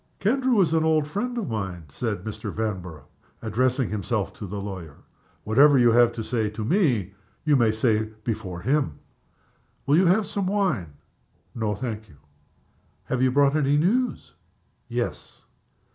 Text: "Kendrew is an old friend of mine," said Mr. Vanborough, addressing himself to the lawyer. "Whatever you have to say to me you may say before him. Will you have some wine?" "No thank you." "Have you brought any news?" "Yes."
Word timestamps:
"Kendrew 0.17 0.59
is 0.61 0.73
an 0.73 0.83
old 0.83 1.05
friend 1.07 1.37
of 1.37 1.47
mine," 1.47 1.83
said 1.91 2.23
Mr. 2.23 2.51
Vanborough, 2.51 3.05
addressing 3.43 3.87
himself 3.91 4.33
to 4.33 4.47
the 4.47 4.59
lawyer. 4.59 4.95
"Whatever 5.43 5.77
you 5.77 5.91
have 5.91 6.11
to 6.13 6.23
say 6.23 6.49
to 6.49 6.65
me 6.65 7.13
you 7.45 7.55
may 7.55 7.69
say 7.69 8.05
before 8.23 8.61
him. 8.61 8.97
Will 9.85 9.97
you 9.97 10.07
have 10.07 10.25
some 10.25 10.47
wine?" 10.47 10.93
"No 11.53 11.75
thank 11.75 12.09
you." 12.09 12.15
"Have 13.03 13.21
you 13.21 13.29
brought 13.31 13.55
any 13.55 13.77
news?" 13.77 14.33
"Yes." 14.89 15.43